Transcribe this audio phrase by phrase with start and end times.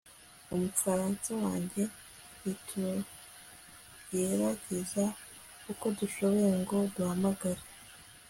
[0.53, 1.81] umufaransa wanjye,
[2.39, 5.05] ntitugerageza
[5.71, 7.63] uko dushoboye ngo duhamagare